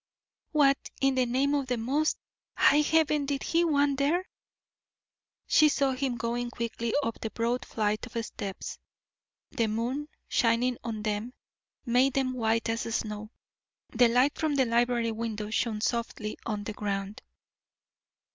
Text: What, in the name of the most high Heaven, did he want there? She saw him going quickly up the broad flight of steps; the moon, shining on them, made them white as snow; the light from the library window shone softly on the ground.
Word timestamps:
What, 0.51 0.89
in 0.99 1.13
the 1.13 1.27
name 1.27 1.53
of 1.53 1.67
the 1.67 1.77
most 1.77 2.17
high 2.57 2.81
Heaven, 2.81 3.27
did 3.27 3.43
he 3.43 3.63
want 3.63 3.99
there? 3.99 4.27
She 5.45 5.69
saw 5.69 5.91
him 5.91 6.17
going 6.17 6.49
quickly 6.49 6.91
up 7.03 7.19
the 7.21 7.29
broad 7.29 7.63
flight 7.63 8.03
of 8.07 8.25
steps; 8.25 8.79
the 9.51 9.67
moon, 9.67 10.07
shining 10.27 10.79
on 10.83 11.03
them, 11.03 11.33
made 11.85 12.13
them 12.15 12.33
white 12.33 12.67
as 12.67 12.95
snow; 12.95 13.29
the 13.89 14.07
light 14.07 14.39
from 14.39 14.55
the 14.55 14.65
library 14.65 15.11
window 15.11 15.51
shone 15.51 15.81
softly 15.81 16.35
on 16.47 16.63
the 16.63 16.73
ground. 16.73 17.21